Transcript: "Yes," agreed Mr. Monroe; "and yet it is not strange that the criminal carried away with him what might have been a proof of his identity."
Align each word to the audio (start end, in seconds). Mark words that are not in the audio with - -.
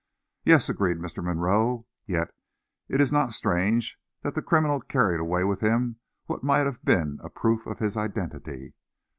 "Yes," 0.43 0.67
agreed 0.67 0.97
Mr. 0.97 1.23
Monroe; 1.23 1.85
"and 2.07 2.15
yet 2.17 2.33
it 2.89 2.99
is 2.99 3.11
not 3.11 3.33
strange 3.33 3.99
that 4.23 4.33
the 4.33 4.41
criminal 4.41 4.81
carried 4.81 5.19
away 5.19 5.43
with 5.43 5.59
him 5.61 5.97
what 6.25 6.41
might 6.43 6.65
have 6.65 6.83
been 6.83 7.19
a 7.23 7.29
proof 7.29 7.67
of 7.67 7.77
his 7.77 7.95
identity." 7.95 8.73